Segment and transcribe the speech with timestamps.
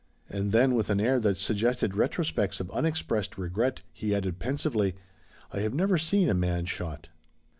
[0.31, 4.95] And then with an air that suggested retrospects of unexpressed regret, he added pensively,
[5.53, 7.09] "I have never seen a man shot."